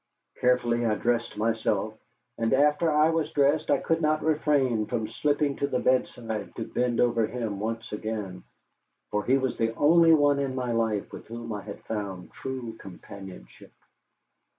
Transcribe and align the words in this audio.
Carefully 0.39 0.83
I 0.83 0.95
dressed 0.95 1.37
myself, 1.37 1.93
and 2.35 2.53
after 2.53 2.89
I 2.91 3.11
was 3.11 3.29
dressed 3.29 3.69
I 3.69 3.77
could 3.77 4.01
not 4.01 4.23
refrain 4.23 4.87
from 4.87 5.07
slipping 5.07 5.57
to 5.57 5.67
the 5.67 5.77
bedside 5.77 6.55
to 6.55 6.63
bend 6.65 6.99
over 6.99 7.27
him 7.27 7.59
once 7.59 7.91
again, 7.91 8.41
for 9.11 9.23
he 9.23 9.37
was 9.37 9.59
the 9.59 9.75
only 9.75 10.15
one 10.15 10.39
in 10.39 10.55
my 10.55 10.71
life 10.71 11.13
with 11.13 11.27
whom 11.27 11.53
I 11.53 11.61
had 11.61 11.83
found 11.83 12.31
true 12.33 12.73
companionship. 12.79 13.73